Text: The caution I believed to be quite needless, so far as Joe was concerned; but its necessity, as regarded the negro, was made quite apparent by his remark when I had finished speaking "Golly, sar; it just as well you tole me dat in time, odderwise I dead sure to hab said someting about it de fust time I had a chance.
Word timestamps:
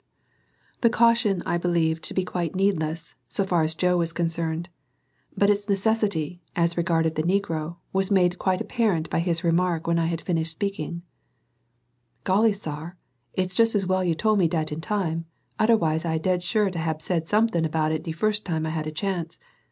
The 0.81 0.89
caution 0.89 1.43
I 1.45 1.59
believed 1.59 2.01
to 2.05 2.15
be 2.15 2.25
quite 2.25 2.55
needless, 2.55 3.13
so 3.29 3.43
far 3.43 3.61
as 3.61 3.75
Joe 3.75 3.97
was 3.99 4.13
concerned; 4.13 4.67
but 5.37 5.51
its 5.51 5.69
necessity, 5.69 6.41
as 6.55 6.75
regarded 6.75 7.13
the 7.13 7.21
negro, 7.21 7.75
was 7.93 8.09
made 8.09 8.39
quite 8.39 8.59
apparent 8.61 9.11
by 9.11 9.19
his 9.19 9.43
remark 9.43 9.85
when 9.85 9.99
I 9.99 10.07
had 10.07 10.19
finished 10.23 10.53
speaking 10.53 11.03
"Golly, 12.23 12.51
sar; 12.51 12.97
it 13.35 13.51
just 13.53 13.75
as 13.75 13.85
well 13.85 14.03
you 14.03 14.15
tole 14.15 14.37
me 14.37 14.47
dat 14.47 14.71
in 14.71 14.81
time, 14.81 15.25
odderwise 15.59 16.03
I 16.03 16.17
dead 16.17 16.41
sure 16.41 16.71
to 16.71 16.79
hab 16.79 16.99
said 16.99 17.27
someting 17.27 17.63
about 17.63 17.91
it 17.91 18.01
de 18.01 18.11
fust 18.11 18.43
time 18.43 18.65
I 18.65 18.71
had 18.71 18.87
a 18.87 18.91
chance. 18.91 19.37